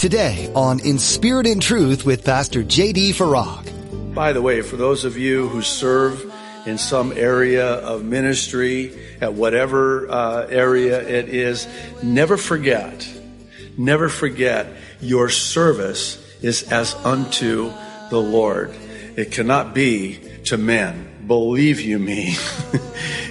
[0.00, 3.12] Today on In Spirit and Truth with Pastor J.D.
[3.12, 4.14] Farag.
[4.14, 6.32] By the way, for those of you who serve
[6.64, 11.68] in some area of ministry, at whatever uh, area it is,
[12.02, 13.06] never forget,
[13.76, 14.68] never forget
[15.02, 17.70] your service is as unto
[18.08, 18.74] the Lord.
[19.16, 21.26] It cannot be to men.
[21.26, 22.28] Believe you me.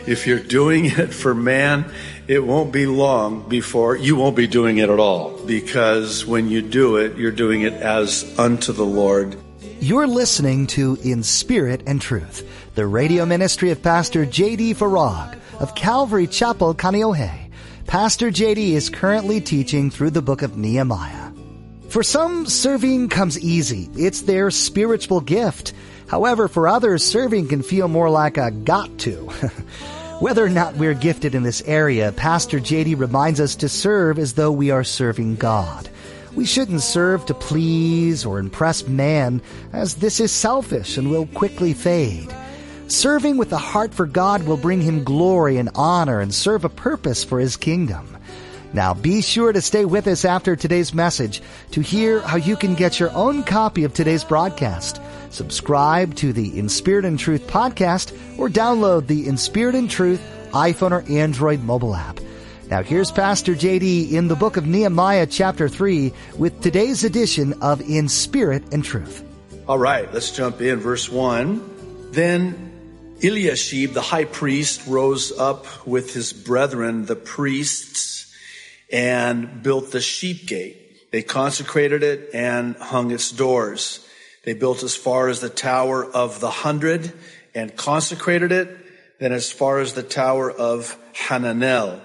[0.05, 1.91] if you're doing it for man,
[2.29, 5.35] it won't be long before you won't be doing it at all.
[5.47, 9.35] Because when you do it, you're doing it as unto the Lord.
[9.79, 14.75] You're listening to In Spirit and Truth, the radio ministry of Pastor J.D.
[14.75, 17.49] Farag of Calvary Chapel, Kaneohe.
[17.87, 18.75] Pastor J.D.
[18.75, 21.31] is currently teaching through the book of Nehemiah.
[21.87, 23.89] For some, serving comes easy.
[23.95, 25.73] It's their spiritual gift.
[26.07, 29.31] However, for others, serving can feel more like a got to.
[30.19, 34.33] Whether or not we're gifted in this area, Pastor JD reminds us to serve as
[34.33, 35.87] though we are serving God.
[36.35, 41.73] We shouldn't serve to please or impress man, as this is selfish and will quickly
[41.73, 42.35] fade.
[42.87, 46.69] Serving with a heart for God will bring him glory and honor and serve a
[46.69, 48.17] purpose for his kingdom.
[48.73, 52.75] Now be sure to stay with us after today's message to hear how you can
[52.75, 55.01] get your own copy of today's broadcast.
[55.31, 60.21] Subscribe to the In Spirit and Truth podcast or download the In Spirit and Truth
[60.51, 62.19] iPhone or Android mobile app.
[62.69, 67.81] Now here's Pastor JD in the book of Nehemiah chapter 3 with today's edition of
[67.81, 69.23] In Spirit and Truth.
[69.67, 72.11] All right, let's jump in verse 1.
[72.11, 72.71] Then
[73.23, 78.18] Eliashib the high priest rose up with his brethren the priests
[78.91, 81.11] and built the sheep gate.
[81.11, 84.05] They consecrated it and hung its doors.
[84.45, 87.13] They built as far as the tower of the hundred
[87.53, 88.75] and consecrated it,
[89.19, 91.99] then as far as the tower of Hananel.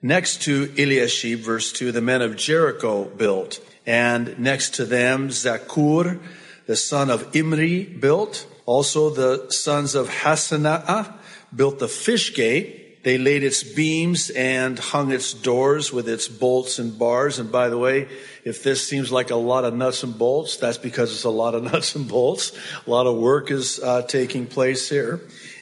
[0.00, 3.60] Next to Eliashib, verse 2, the men of Jericho built.
[3.86, 6.20] And next to them, Zaccur,
[6.66, 8.46] the son of Imri, built.
[8.66, 11.14] Also the sons of Hassenaah
[11.54, 12.87] built the fish gate.
[13.04, 17.38] They laid its beams and hung its doors with its bolts and bars.
[17.38, 18.08] And by the way,
[18.44, 21.54] if this seems like a lot of nuts and bolts, that's because it's a lot
[21.54, 22.52] of nuts and bolts.
[22.86, 25.20] A lot of work is uh, taking place here.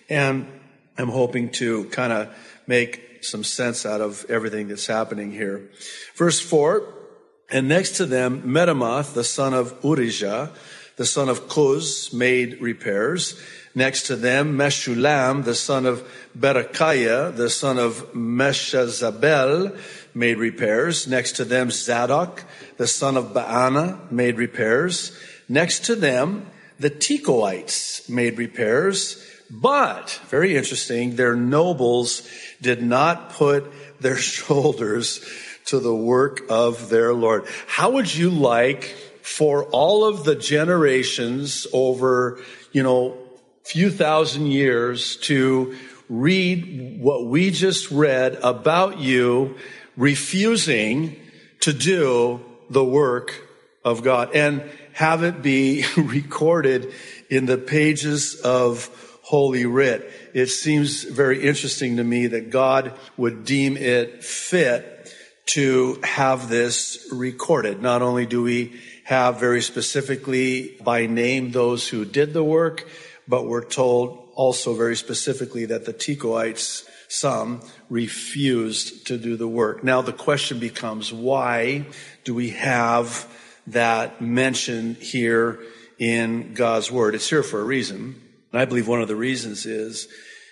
[0.09, 0.47] And
[0.97, 2.35] I'm hoping to kind of
[2.67, 5.71] make some sense out of everything that's happening here.
[6.15, 6.95] Verse 4
[7.51, 10.51] And next to them, Meremoth, the son of Urijah,
[10.97, 13.41] the son of Koz, made repairs.
[13.77, 16.03] Next to them, Meshullam, the son of
[16.37, 19.79] Berechiah, the son of Meshezabel,
[20.15, 21.07] made repairs.
[21.07, 22.43] Next to them, Zadok,
[22.79, 25.15] the son of Baana, made repairs.
[25.47, 26.47] Next to them,
[26.81, 29.23] the Tekoites made repairs.
[29.51, 32.27] But, very interesting, their nobles
[32.63, 33.71] did not put
[34.01, 35.21] their shoulders
[35.67, 37.45] to the work of their Lord.
[37.67, 38.85] How would you like
[39.21, 42.41] for all of the generations over,
[42.73, 43.19] you know,
[43.67, 45.77] few thousand years to
[46.09, 49.57] read what we just read about you
[49.97, 51.17] refusing
[51.59, 52.41] to do
[52.71, 53.35] the work
[53.85, 54.63] of God and
[54.93, 56.95] have it be recorded
[57.29, 58.89] in the pages of
[59.23, 60.09] Holy Writ.
[60.33, 65.13] It seems very interesting to me that God would deem it fit
[65.47, 67.83] to have this recorded.
[67.83, 72.87] Not only do we have very specifically by name those who did the work,
[73.29, 79.83] but we're told also very specifically that the Tekoites, some, refused to do the work.
[79.83, 81.87] Now the question becomes, why
[82.25, 83.27] do we have
[83.69, 85.61] that mentioned here
[85.99, 87.15] in God's Word?
[87.15, 88.21] It's here for a reason.
[88.53, 90.09] And I believe one of the reasons is,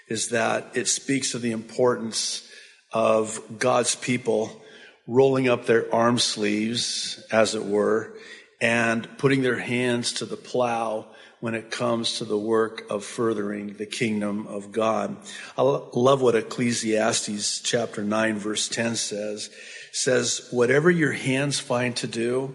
[0.08, 2.48] is that it speaks of the importance
[2.92, 4.60] of God's people
[5.06, 8.14] rolling up their arm sleeves, as it were,
[8.60, 11.06] and putting their hands to the plow
[11.44, 15.14] when it comes to the work of furthering the kingdom of God.
[15.58, 19.48] I love what Ecclesiastes chapter 9 verse 10 says.
[19.48, 22.54] It says, whatever your hands find to do,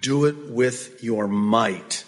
[0.00, 2.02] do it with your might.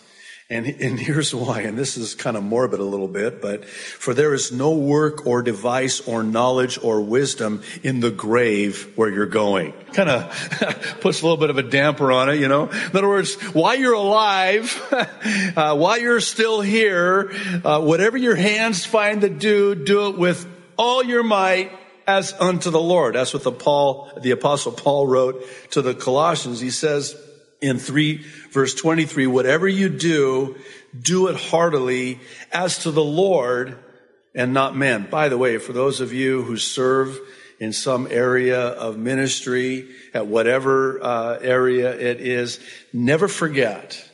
[0.49, 4.15] And, and here's why, and this is kind of morbid a little bit, but for
[4.15, 9.27] there is no work or device or knowledge or wisdom in the grave where you're
[9.27, 9.73] going.
[9.93, 12.69] Kind of puts a little bit of a damper on it, you know.
[12.69, 14.81] In other words, while you're alive,
[15.57, 17.33] uh, while you're still here,
[17.65, 21.73] uh, whatever your hands find to do, do it with all your might
[22.07, 23.17] as unto the Lord.
[23.17, 26.61] That's what the Paul, the apostle Paul wrote to the Colossians.
[26.61, 27.21] He says,
[27.61, 28.19] in 3
[28.51, 30.57] verse 23, whatever you do,
[30.99, 32.21] do it heartily
[32.53, 33.79] as to the Lord
[34.35, 35.09] and not men.
[35.11, 37.19] By the way, for those of you who serve
[37.59, 42.61] in some area of ministry, at whatever uh, area it is,
[42.93, 44.09] never forget,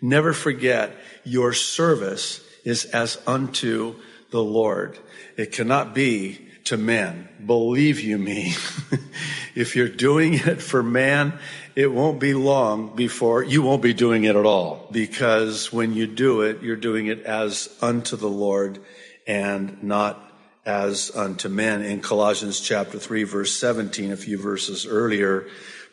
[0.00, 0.92] never forget
[1.24, 3.94] your service is as unto
[4.30, 4.98] the Lord.
[5.36, 7.28] It cannot be to men.
[7.44, 8.54] Believe you me,
[9.54, 11.38] if you're doing it for man,
[11.76, 14.88] it won't be long before you won't be doing it at all.
[14.90, 18.78] Because when you do it, you're doing it as unto the Lord
[19.26, 20.30] and not
[20.66, 21.82] as unto men.
[21.82, 25.46] In Colossians chapter 3 verse 17, a few verses earlier,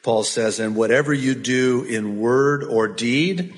[0.03, 3.53] Paul says, and whatever you do in word or deed,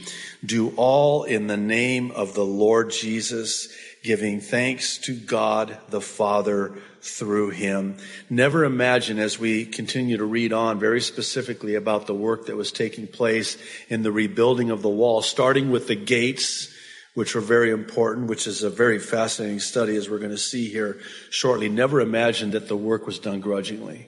[0.45, 3.69] do all in the name of the Lord Jesus,
[4.03, 7.97] giving thanks to God the Father through him.
[8.29, 12.71] Never imagine as we continue to read on very specifically about the work that was
[12.71, 13.57] taking place
[13.89, 16.73] in the rebuilding of the wall, starting with the gates,
[17.13, 20.69] which were very important, which is a very fascinating study as we're going to see
[20.69, 20.99] here
[21.29, 21.67] shortly.
[21.67, 24.07] Never imagine that the work was done grudgingly.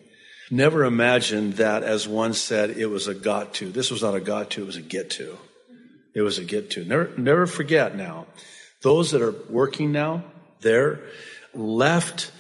[0.50, 3.72] Never imagine that, as one said, it was a got to.
[3.72, 5.38] This was not a got to, it was a get to.
[6.14, 6.86] It was a get to.
[6.86, 8.28] Never, never forget now,
[8.82, 10.24] those that are working now,
[10.62, 11.00] they're
[11.54, 12.32] left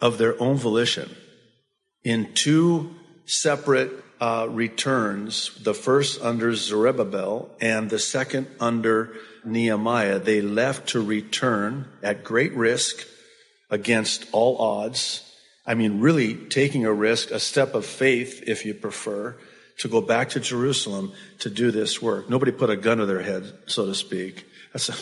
[0.00, 1.14] of their own volition
[2.04, 2.94] in two
[3.24, 3.90] separate
[4.20, 9.14] uh, returns, the first under Zerubbabel and the second under
[9.44, 10.18] Nehemiah.
[10.18, 13.04] They left to return at great risk
[13.70, 15.28] against all odds.
[15.66, 19.36] I mean, really taking a risk, a step of faith, if you prefer,
[19.82, 22.30] to go back to Jerusalem to do this work.
[22.30, 24.46] Nobody put a gun to their head, so to speak.
[24.72, 24.94] That's a,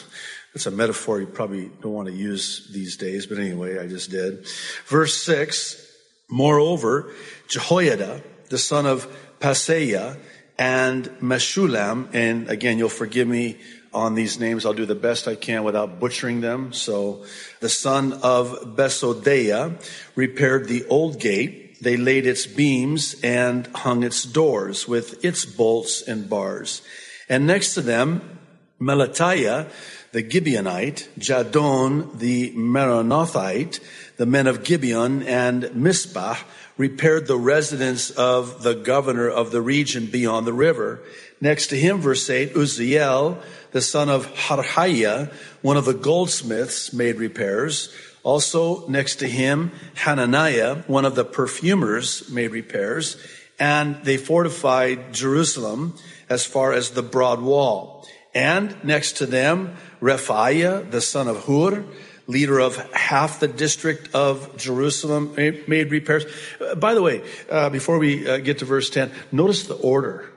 [0.52, 4.10] that's a metaphor you probably don't want to use these days, but anyway, I just
[4.10, 4.46] did.
[4.86, 5.86] Verse six,
[6.30, 7.12] moreover,
[7.48, 9.06] Jehoiada, the son of
[9.38, 10.16] Paseah,
[10.58, 13.58] and Meshullam, and again, you'll forgive me
[13.92, 14.64] on these names.
[14.64, 16.72] I'll do the best I can without butchering them.
[16.72, 17.24] So
[17.60, 19.82] the son of Besodeiah
[20.14, 26.02] repaired the old gate they laid its beams and hung its doors with its bolts
[26.02, 26.82] and bars.
[27.28, 28.38] And next to them,
[28.80, 29.70] Melatiah,
[30.12, 33.80] the Gibeonite, Jadon, the Meronothite,
[34.16, 36.36] the men of Gibeon and Mizpah
[36.76, 41.02] repaired the residence of the governor of the region beyond the river.
[41.40, 43.40] Next to him, verse 8, Uzziel,
[43.72, 47.94] the son of Harhaiah, one of the goldsmiths, made repairs.
[48.22, 53.16] Also next to him, Hananiah, one of the perfumers, made repairs,
[53.58, 55.94] and they fortified Jerusalem
[56.28, 58.06] as far as the broad wall.
[58.34, 61.84] And next to them, Rephaiah, the son of Hur,
[62.26, 66.24] leader of half the district of Jerusalem, made repairs.
[66.60, 70.30] Uh, by the way, uh, before we uh, get to verse 10, notice the order.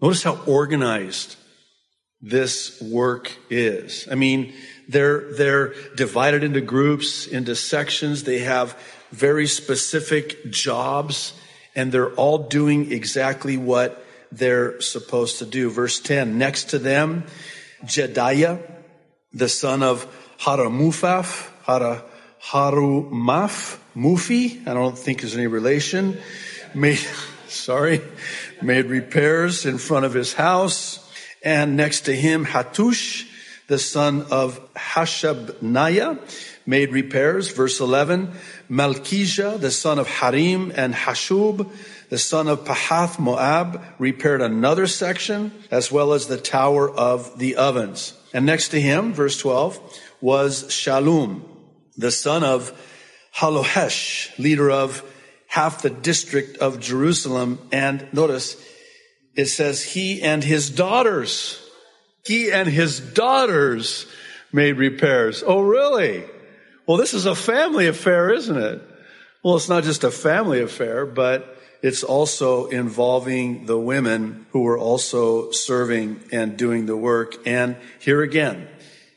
[0.00, 1.36] Notice how organized
[2.20, 4.08] this work is.
[4.10, 4.54] I mean,
[4.88, 8.24] they're, they're divided into groups, into sections.
[8.24, 8.78] They have
[9.10, 11.32] very specific jobs
[11.74, 15.70] and they're all doing exactly what they're supposed to do.
[15.70, 17.24] Verse 10, next to them,
[17.84, 18.60] Jedaiah,
[19.32, 20.06] the son of
[20.40, 22.02] Haramufaf, Hara,
[22.42, 26.18] Harumaph, Mufi, I don't think there's any relation,
[26.74, 26.98] made,
[27.48, 28.00] sorry,
[28.62, 31.02] made repairs in front of his house.
[31.42, 33.25] And next to him, Hattush,
[33.68, 36.18] the son of Hashabniah,
[36.66, 37.50] made repairs.
[37.50, 38.32] Verse 11,
[38.70, 41.70] Malchijah, the son of Harim and Hashub,
[42.08, 47.56] the son of Pahath Moab, repaired another section, as well as the tower of the
[47.56, 48.14] ovens.
[48.32, 51.42] And next to him, verse 12, was Shallum,
[51.96, 52.72] the son of
[53.34, 55.02] Halohesh, leader of
[55.48, 57.58] half the district of Jerusalem.
[57.72, 58.56] And notice,
[59.34, 61.65] it says he and his daughters
[62.26, 64.06] he and his daughters
[64.52, 65.44] made repairs.
[65.46, 66.24] Oh, really?
[66.86, 68.82] Well, this is a family affair, isn't it?
[69.42, 74.78] Well, it's not just a family affair, but it's also involving the women who were
[74.78, 77.36] also serving and doing the work.
[77.46, 78.66] And here again,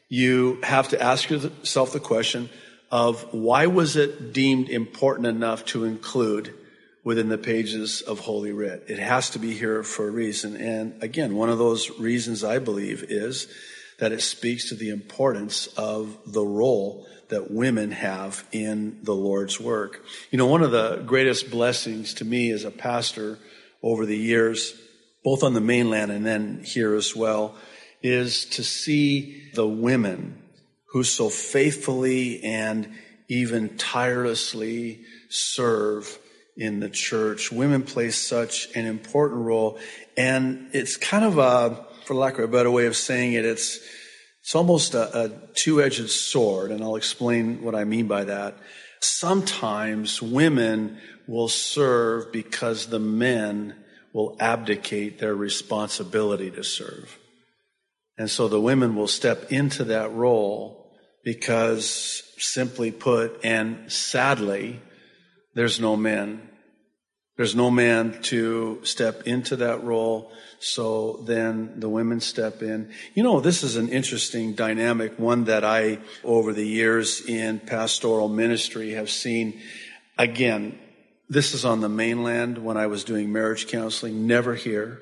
[0.07, 2.49] you have to ask yourself the question
[2.91, 6.53] of why was it deemed important enough to include
[7.03, 8.85] within the pages of Holy Writ.
[8.87, 10.57] It has to be here for a reason.
[10.57, 13.47] And again, one of those reasons I believe is
[13.99, 19.59] that it speaks to the importance of the role that women have in the Lord's
[19.59, 20.03] work.
[20.31, 23.37] You know, one of the greatest blessings to me as a pastor
[23.83, 24.73] over the years,
[25.23, 27.55] both on the mainland and then here as well,
[28.01, 30.41] is to see the women
[30.91, 32.91] who so faithfully and
[33.27, 36.17] even tirelessly serve
[36.59, 37.51] in the church.
[37.51, 39.79] Women play such an important role.
[40.15, 43.79] And it's kind of a, for lack of a better way of saying it, it's
[44.41, 48.57] It's almost a, a two edged sword, and I'll explain what I mean by that.
[48.99, 50.97] Sometimes women
[51.27, 53.75] will serve because the men
[54.13, 57.19] will abdicate their responsibility to serve.
[58.17, 60.91] And so the women will step into that role
[61.23, 64.81] because simply put, and sadly,
[65.53, 66.48] there's no men.
[67.39, 70.29] There's no man to step into that role.
[70.59, 72.91] So then the women step in.
[73.13, 78.27] You know, this is an interesting dynamic, one that I, over the years in pastoral
[78.27, 79.61] ministry, have seen.
[80.17, 80.77] Again,
[81.29, 85.01] this is on the mainland when I was doing marriage counseling, never here.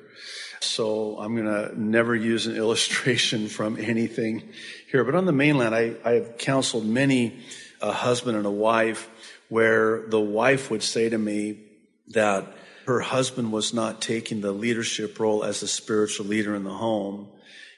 [0.60, 4.48] So I'm going to never use an illustration from anything
[4.92, 5.02] here.
[5.02, 7.40] But on the mainland, I, I have counseled many
[7.80, 9.10] a husband and a wife
[9.48, 11.64] where the wife would say to me
[12.10, 12.46] that
[12.86, 17.28] her husband was not taking the leadership role as a spiritual leader in the home.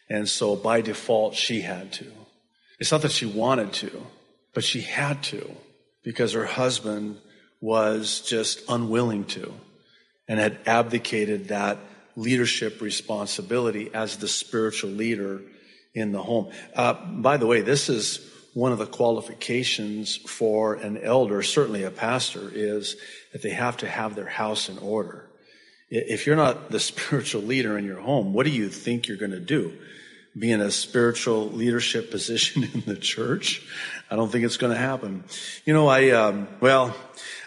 [0.08, 2.06] And so by default, she had to.
[2.78, 4.06] It's not that she wanted to,
[4.54, 5.50] but she had to
[6.02, 7.18] because her husband
[7.60, 9.52] was just unwilling to
[10.28, 11.78] and had abdicated that
[12.16, 15.42] leadership responsibility as the spiritual leader
[15.94, 16.52] in the home.
[16.75, 21.90] Uh, by the way, this is one of the qualifications for an elder, certainly a
[21.90, 22.96] pastor, is
[23.32, 25.26] that they have to have their house in order.
[25.90, 29.32] If you're not the spiritual leader in your home, what do you think you're going
[29.32, 29.76] to do?
[30.38, 33.66] Be in a spiritual leadership position in the church?
[34.10, 35.25] I don't think it's going to happen.
[35.64, 36.96] You know, I, um, well,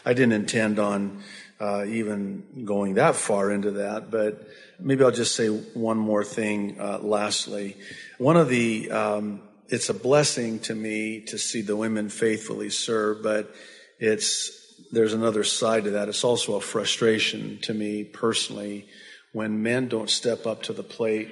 [0.06, 1.24] I didn't intend on
[1.60, 4.48] uh, even going that far into that, but
[4.80, 7.78] maybe I'll just say one more thing uh, lastly.
[8.18, 13.24] One of the, um, it's a blessing to me to see the women faithfully serve,
[13.24, 13.54] but
[13.98, 16.10] it's, there's another side to that.
[16.10, 18.88] It's also a frustration to me personally
[19.32, 21.30] when men don't step up to the plate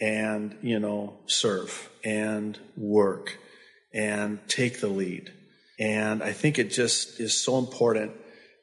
[0.00, 3.38] and, you know, serve and work
[3.92, 5.32] and take the lead.
[5.78, 8.12] And I think it just is so important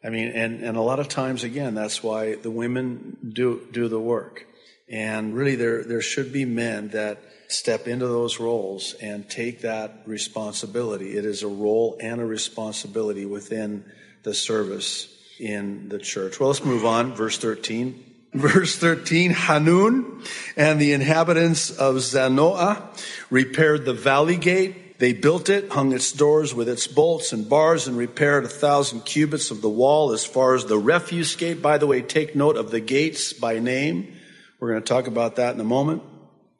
[0.03, 3.87] I mean, and, and a lot of times, again, that's why the women do, do
[3.89, 4.45] the work.
[4.87, 7.19] And really, there, there should be men that
[7.49, 11.17] step into those roles and take that responsibility.
[11.17, 13.83] It is a role and a responsibility within
[14.23, 16.39] the service in the church.
[16.39, 17.13] Well, let's move on.
[17.13, 18.05] Verse 13.
[18.31, 20.23] Verse 13, Hanun
[20.55, 22.83] and the inhabitants of Zanoah
[23.31, 27.87] repaired the valley gate they built it, hung its doors with its bolts and bars,
[27.87, 31.61] and repaired a thousand cubits of the wall as far as the refuse gate.
[31.61, 34.13] By the way, take note of the gates by name.
[34.59, 36.03] We're going to talk about that in a moment.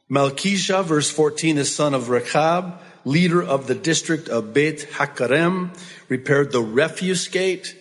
[0.10, 5.78] Malchijah, verse 14, is son of Rechab, leader of the district of Beit Hakarem,
[6.08, 7.76] repaired the refuse gate.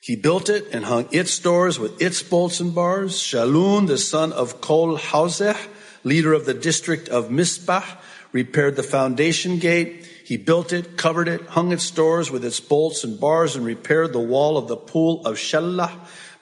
[0.00, 3.14] He built it and hung its doors with its bolts and bars.
[3.14, 5.56] Shallun, the son of Col-Hozeh,
[6.04, 7.84] leader of the district of Mizpah,
[8.32, 10.06] repaired the foundation gate.
[10.24, 14.12] He built it, covered it, hung its doors with its bolts and bars, and repaired
[14.12, 15.92] the wall of the pool of Shelah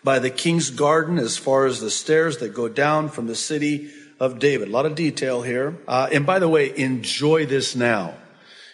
[0.05, 3.91] by the king's garden as far as the stairs that go down from the city
[4.23, 4.69] of David.
[4.69, 5.77] A lot of detail here.
[5.89, 8.15] Uh, and by the way, enjoy this now.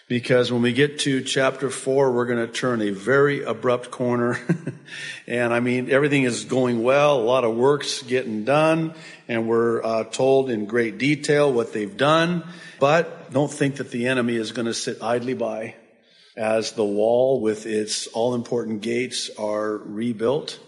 [0.07, 4.39] Because when we get to chapter four, we're going to turn a very abrupt corner.
[5.27, 7.19] and I mean, everything is going well.
[7.19, 8.93] A lot of work's getting done.
[9.27, 12.43] And we're uh, told in great detail what they've done.
[12.79, 15.73] But don't think that the enemy is going to sit idly by
[16.37, 20.59] as the wall with its all important gates are rebuilt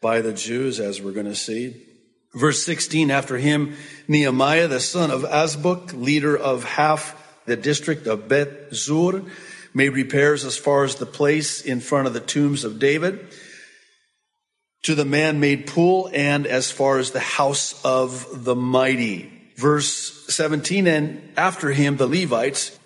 [0.00, 1.85] by the Jews, as we're going to see.
[2.36, 3.76] Verse 16, after him,
[4.06, 9.22] Nehemiah, the son of Azbuk, leader of half the district of Bet Zur,
[9.72, 13.26] made repairs as far as the place in front of the tombs of David
[14.82, 19.32] to the man-made pool and as far as the house of the mighty.
[19.56, 22.78] Verse 17, and after him the Levites,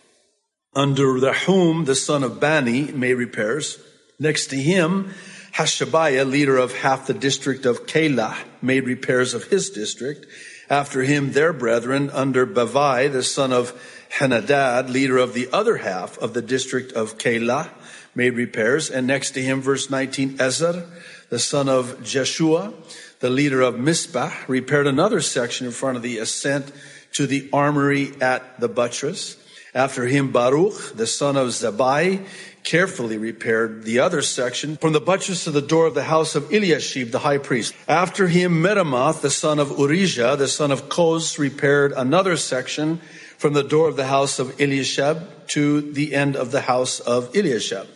[0.75, 3.79] under Rehum the son of Bani made repairs.
[4.21, 5.13] Next to him,
[5.55, 10.27] Hashabiah, leader of half the district of Keilah, made repairs of his district.
[10.69, 13.73] After him, their brethren, under Bavai, the son of
[14.19, 17.71] Henadad, leader of the other half of the district of Keilah,
[18.15, 18.91] made repairs.
[18.91, 20.87] And next to him, verse 19, Ezer,
[21.29, 22.73] the son of Jeshua,
[23.21, 26.73] the leader of Mizpah, repaired another section in front of the ascent
[27.13, 29.37] to the armory at the buttress.
[29.75, 32.27] After him, Baruch, the son of Zabai,
[32.63, 36.53] carefully repaired the other section from the buttress to the door of the house of
[36.53, 37.75] Eliashib, the high priest.
[37.89, 43.01] After him, Meremoth, the son of Urijah, the son of Koz, repaired another section
[43.39, 47.35] from the door of the house of Eliashib to the end of the house of
[47.35, 47.87] Eliashib.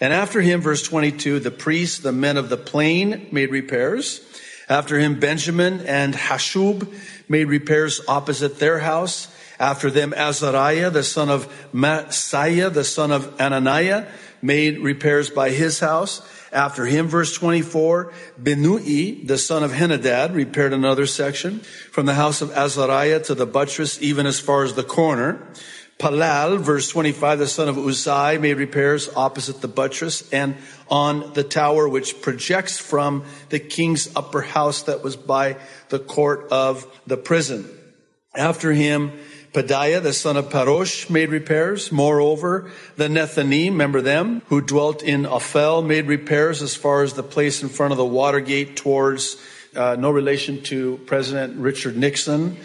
[0.00, 4.20] And after him, verse 22, the priests, the men of the plain, made repairs.
[4.68, 6.92] After him, Benjamin and Hashub
[7.28, 9.28] made repairs opposite their house.
[9.58, 14.06] After them, Azariah, the son of Maaseiah, the son of Ananiah,
[14.40, 16.22] made repairs by his house.
[16.52, 21.60] After him, verse 24, Binnui, the son of Henadad, repaired another section
[21.90, 25.46] from the house of Azariah to the buttress, even as far as the corner.
[25.98, 30.56] Palal, verse 25, the son of Uzai, made repairs opposite the buttress and
[30.88, 35.56] on the tower which projects from the king's upper house that was by
[35.88, 37.68] the court of the prison.
[38.32, 39.18] After him,
[39.52, 41.90] Pedaiah, the son of Parosh, made repairs.
[41.90, 47.22] Moreover, the Nethinim, remember them, who dwelt in Ophel, made repairs as far as the
[47.22, 49.38] place in front of the Watergate towards,
[49.74, 52.58] uh, no relation to President Richard Nixon,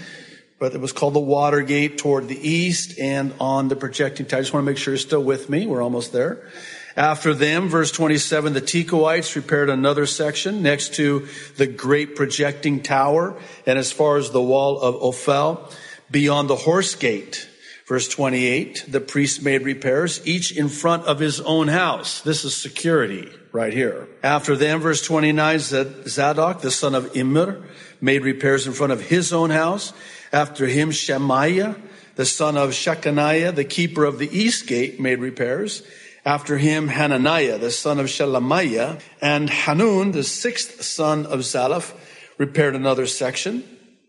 [0.60, 4.40] but it was called the Watergate toward the east and on the projecting tower.
[4.40, 5.66] I just want to make sure you're still with me.
[5.66, 6.50] We're almost there.
[6.98, 13.40] After them, verse 27, the Tekoites repaired another section next to the great projecting tower
[13.66, 15.72] and as far as the wall of Ophel
[16.14, 17.50] beyond the horse gate.
[17.86, 22.22] Verse 28, the priest made repairs, each in front of his own house.
[22.22, 24.08] This is security right here.
[24.24, 27.62] After them, verse 29, Zadok, the son of Immer,
[28.00, 29.92] made repairs in front of his own house.
[30.32, 31.76] After him, Shemaiah,
[32.16, 35.84] the son of Shechaniah, the keeper of the east gate, made repairs.
[36.26, 41.94] After him, Hananiah, the son of Shelemiah, and Hanun, the sixth son of Zalaph,
[42.38, 43.64] repaired another section.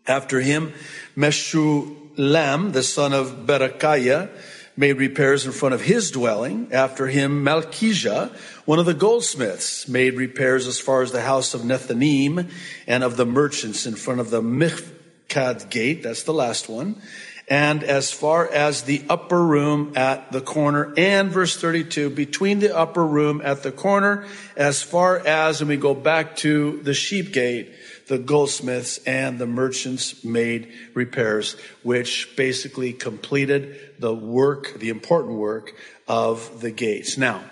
[0.07, 0.73] After him,
[1.17, 4.29] Meshullam, the son of Berechiah,
[4.77, 6.67] made repairs in front of his dwelling.
[6.71, 8.35] After him, Malchijah,
[8.65, 12.49] one of the goldsmiths, made repairs as far as the house of Nethinim
[12.85, 16.03] and of the merchants in front of the Miphkad gate.
[16.03, 17.01] That's the last one.
[17.47, 22.75] And as far as the upper room at the corner and verse 32, between the
[22.75, 27.31] upper room at the corner, as far as, and we go back to the sheep
[27.31, 27.71] gate,
[28.07, 35.73] the goldsmiths and the merchants made repairs, which basically completed the work, the important work
[36.07, 37.17] of the gates.
[37.17, 37.43] Now,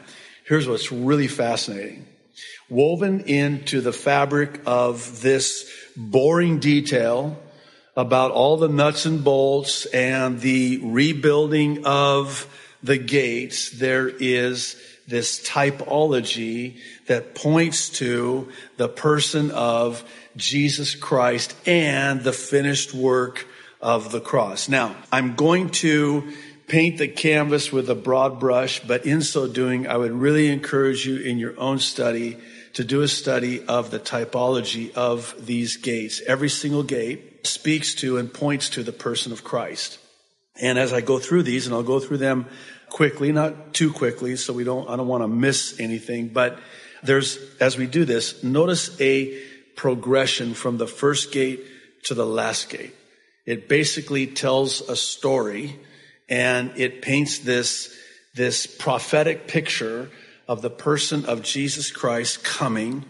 [0.45, 2.07] here's what's really fascinating.
[2.69, 7.37] Woven into the fabric of this boring detail
[7.95, 12.47] about all the nuts and bolts and the rebuilding of
[12.81, 14.75] the gates, there is
[15.07, 20.03] this typology that points to the person of
[20.35, 23.47] Jesus Christ and the finished work
[23.81, 24.69] of the cross.
[24.69, 26.33] Now, I'm going to
[26.67, 31.05] paint the canvas with a broad brush, but in so doing, I would really encourage
[31.05, 32.37] you in your own study
[32.73, 36.21] to do a study of the typology of these gates.
[36.25, 39.99] Every single gate speaks to and points to the person of Christ.
[40.59, 42.47] And as I go through these, and I'll go through them
[42.89, 46.59] quickly, not too quickly, so we don't, I don't want to miss anything, but
[47.03, 49.39] there's, as we do this, notice a
[49.75, 51.61] progression from the first gate
[52.05, 52.93] to the last gate.
[53.45, 55.79] It basically tells a story
[56.29, 57.95] and it paints this,
[58.35, 60.09] this prophetic picture
[60.47, 63.05] of the person of Jesus Christ coming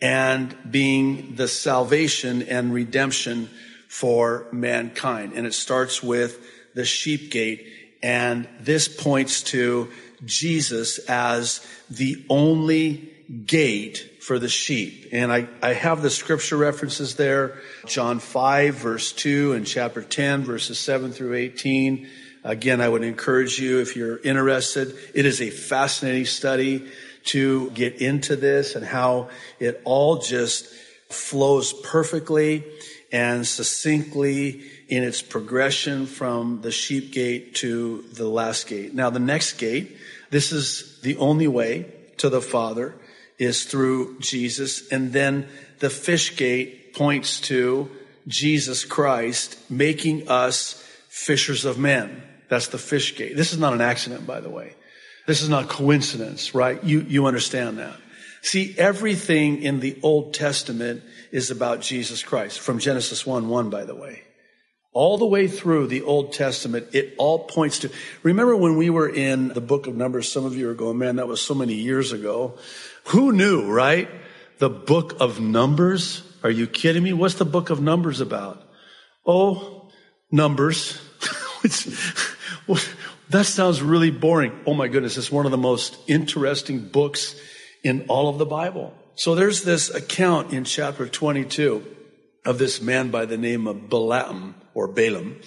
[0.00, 3.50] and being the salvation and redemption
[3.88, 5.32] for mankind.
[5.34, 7.66] And it starts with the sheep gate.
[8.02, 9.88] And this points to
[10.24, 13.12] Jesus as the only
[13.44, 15.08] gate for the sheep.
[15.12, 17.58] And I, I have the scripture references there.
[17.86, 22.08] John 5 verse 2 and chapter 10 verses 7 through 18.
[22.44, 24.94] Again, I would encourage you if you're interested.
[25.14, 26.88] It is a fascinating study
[27.24, 30.66] to get into this and how it all just
[31.10, 32.64] flows perfectly
[33.12, 38.94] and succinctly in its progression from the sheep gate to the last gate.
[38.94, 39.96] Now, the next gate,
[40.30, 42.94] this is the only way to the Father
[43.38, 44.88] is through Jesus.
[44.88, 45.48] And then
[45.78, 47.90] the fish gate points to
[48.26, 52.22] Jesus Christ making us fishers of men.
[52.48, 53.36] That's the fish gate.
[53.36, 54.74] This is not an accident, by the way.
[55.26, 56.82] This is not coincidence, right?
[56.82, 57.96] You, you understand that.
[58.40, 63.84] See, everything in the Old Testament is about Jesus Christ from Genesis 1 1, by
[63.84, 64.22] the way.
[64.94, 67.90] All the way through the Old Testament, it all points to.
[68.22, 70.32] Remember when we were in the book of Numbers?
[70.32, 72.58] Some of you are going, man, that was so many years ago.
[73.08, 74.08] Who knew, right?
[74.58, 76.22] The book of Numbers?
[76.42, 77.14] Are you kidding me?
[77.14, 78.62] What's the book of Numbers about?
[79.26, 79.90] Oh,
[80.30, 81.00] Numbers.
[83.30, 84.52] that sounds really boring.
[84.66, 87.34] Oh my goodness, it's one of the most interesting books
[87.82, 88.92] in all of the Bible.
[89.14, 91.82] So there's this account in chapter 22
[92.44, 95.40] of this man by the name of Balaam or Balaam.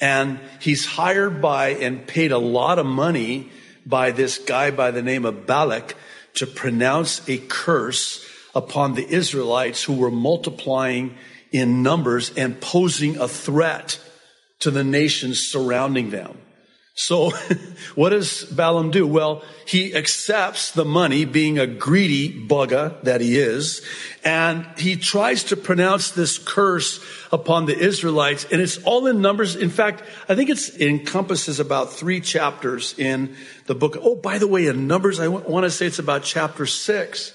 [0.00, 3.50] And he's hired by and paid a lot of money
[3.84, 5.94] by this guy by the name of Balak
[6.34, 11.16] to pronounce a curse upon the Israelites who were multiplying
[11.50, 14.00] in numbers and posing a threat
[14.60, 16.38] to the nations surrounding them.
[16.94, 17.30] So
[17.94, 19.06] what does Balaam do?
[19.06, 23.82] Well, he accepts the money being a greedy bugger that he is,
[24.24, 27.02] and he tries to pronounce this curse
[27.32, 29.56] upon the Israelites, and it's all in numbers.
[29.56, 33.96] In fact, I think it encompasses about three chapters in the book.
[33.98, 37.32] Oh, by the way, in Numbers, I want to say it's about chapter six.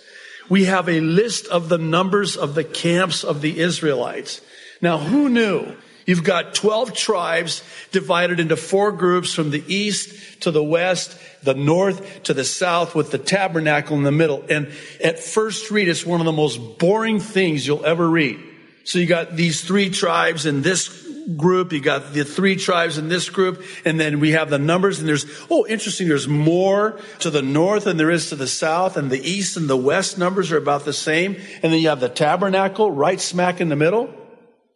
[0.50, 4.41] We have a list of the numbers of the camps of the Israelites.
[4.82, 5.76] Now, who knew
[6.08, 11.54] You've got 12 tribes divided into four groups from the east to the west, the
[11.54, 14.41] north to the south with the tabernacle in the middle.
[14.50, 14.72] And
[15.04, 18.39] at first read, it's one of the most boring things you'll ever read.
[18.86, 23.10] So you got these three tribes in this group, you got the three tribes in
[23.10, 27.30] this group, and then we have the numbers, and there's, oh, interesting, there's more to
[27.30, 30.54] the north than there is to the south, and the east and the west numbers
[30.54, 31.36] are about the same.
[31.62, 34.13] And then you have the tabernacle right smack in the middle.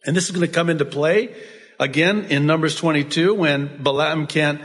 [0.06, 1.36] And this is going to come into play
[1.80, 4.62] again in Numbers 22 when Balaam can't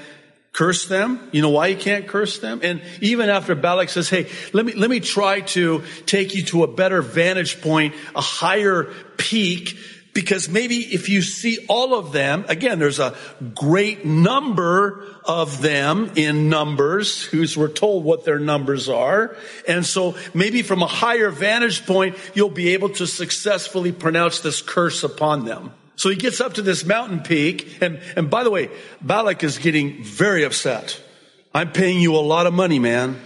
[0.53, 1.29] curse them.
[1.33, 2.61] You know why he can't curse them?
[2.63, 6.63] And even after Balak says, Hey, let me, let me try to take you to
[6.63, 8.85] a better vantage point, a higher
[9.19, 9.77] peak,
[10.17, 13.15] because maybe if you see all of them, again, there's a
[13.55, 19.37] great number of them in numbers, who's we're told what their numbers are.
[19.69, 24.63] And so maybe from a higher vantage point, you'll be able to successfully pronounce this
[24.63, 25.75] curse upon them.
[25.97, 27.83] So he gets up to this mountain peak.
[27.83, 28.71] And, and by the way,
[29.03, 30.99] Balak is getting very upset.
[31.53, 33.21] I'm paying you a lot of money, man.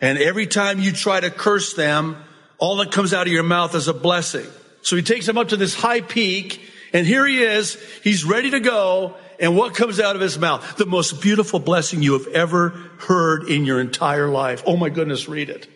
[0.00, 2.16] And every time you try to curse them,
[2.58, 4.46] all that comes out of your mouth is a blessing.
[4.86, 6.60] So he takes him up to this high peak,
[6.92, 7.76] and here he is.
[8.04, 9.16] He's ready to go.
[9.40, 10.76] And what comes out of his mouth?
[10.76, 12.68] The most beautiful blessing you have ever
[13.00, 14.62] heard in your entire life.
[14.64, 15.66] Oh my goodness, read it.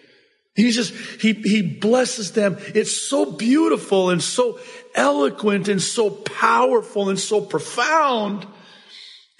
[0.54, 2.56] He just, he, he blesses them.
[2.72, 4.60] It's so beautiful and so
[4.94, 8.46] eloquent and so powerful and so profound.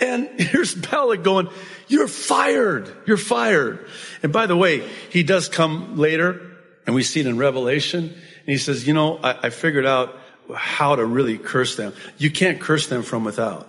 [0.01, 1.49] And here's Balak going,
[1.87, 2.93] you're fired.
[3.07, 3.87] You're fired.
[4.25, 4.81] And by the way,
[5.11, 6.57] he does come later
[6.89, 10.17] and we see it in Revelation he says, you know, I, I figured out
[10.55, 11.93] how to really curse them.
[12.19, 13.69] You can't curse them from without,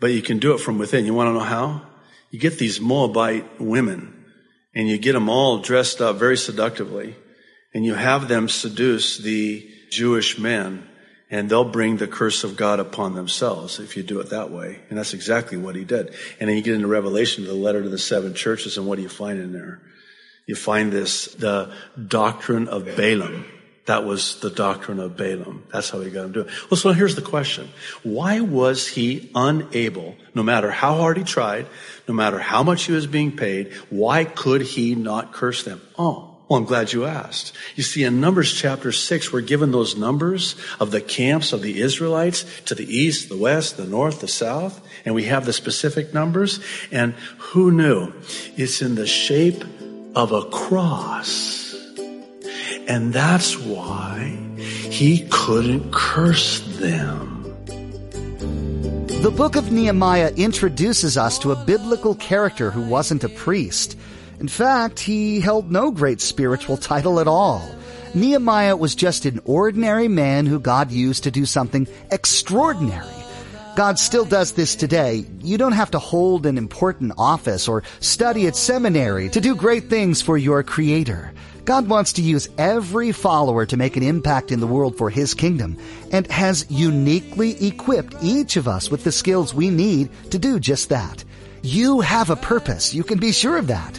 [0.00, 1.04] but you can do it from within.
[1.04, 1.82] You want to know how?
[2.30, 4.24] You get these Moabite women
[4.74, 7.14] and you get them all dressed up very seductively
[7.72, 10.88] and you have them seduce the Jewish men
[11.30, 14.80] and they'll bring the curse of God upon themselves if you do it that way.
[14.88, 16.14] And that's exactly what he did.
[16.38, 19.02] And then you get into Revelation, the letter to the seven churches, and what do
[19.02, 19.80] you find in there?
[20.46, 21.72] You find this, the
[22.06, 23.46] doctrine of Balaam.
[23.86, 25.64] That was the doctrine of Balaam.
[25.70, 26.70] That's how he got him to do it.
[26.70, 27.68] Well, so here's the question.
[28.02, 31.66] Why was he unable, no matter how hard he tried,
[32.08, 35.82] no matter how much he was being paid, why could he not curse them?
[35.98, 37.54] Oh, well, I'm glad you asked.
[37.74, 41.80] You see, in Numbers chapter 6, we're given those numbers of the camps of the
[41.80, 46.12] Israelites to the east, the west, the north, the south, and we have the specific
[46.14, 46.60] numbers.
[46.90, 48.12] And who knew?
[48.56, 49.64] It's in the shape
[50.14, 51.63] of a cross.
[52.86, 57.42] And that's why he couldn't curse them.
[59.22, 63.96] The book of Nehemiah introduces us to a biblical character who wasn't a priest.
[64.38, 67.66] In fact, he held no great spiritual title at all.
[68.14, 73.08] Nehemiah was just an ordinary man who God used to do something extraordinary.
[73.76, 75.24] God still does this today.
[75.40, 79.90] You don't have to hold an important office or study at seminary to do great
[79.90, 81.32] things for your Creator.
[81.64, 85.32] God wants to use every follower to make an impact in the world for His
[85.32, 85.78] kingdom
[86.12, 90.90] and has uniquely equipped each of us with the skills we need to do just
[90.90, 91.24] that.
[91.62, 92.92] You have a purpose.
[92.92, 93.98] You can be sure of that.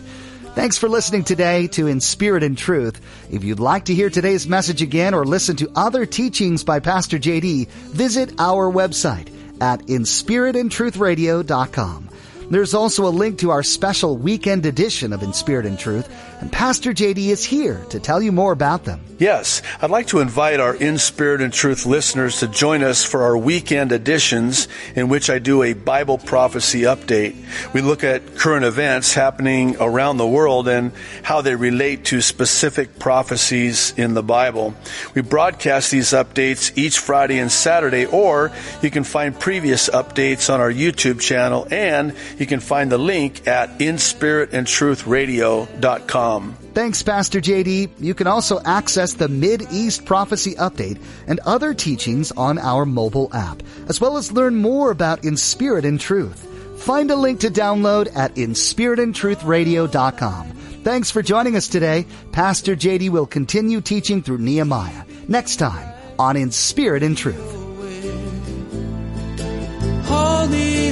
[0.54, 3.02] Thanks for listening today to In Spirit and Truth.
[3.32, 7.18] If you'd like to hear today's message again or listen to other teachings by Pastor
[7.18, 12.10] JD, visit our website at inspiritandtruthradio.com.
[12.52, 16.08] There's also a link to our special weekend edition of In Spirit and Truth,
[16.42, 19.02] and Pastor JD is here to tell you more about them.
[19.18, 23.24] Yes, I'd like to invite our In Spirit and Truth listeners to join us for
[23.24, 27.38] our weekend editions in which I do a Bible prophecy update.
[27.74, 30.92] We look at current events happening around the world and
[31.24, 34.74] how they relate to specific prophecies in the Bible.
[35.14, 40.60] We broadcast these updates each Friday and Saturday, or you can find previous updates on
[40.60, 46.54] our YouTube channel and you can find the link at inspiritandtruthradio.com com.
[46.74, 47.92] Thanks, Pastor JD.
[48.00, 53.30] You can also access the Mid East Prophecy Update and other teachings on our mobile
[53.34, 56.48] app, as well as learn more about In Spirit and Truth.
[56.82, 60.52] Find a link to download at inspiritandtruthradio.com.
[60.84, 62.06] Thanks for joining us today.
[62.32, 67.64] Pastor JD will continue teaching through Nehemiah next time on In Spirit and Truth.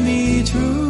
[0.03, 0.82] Me true.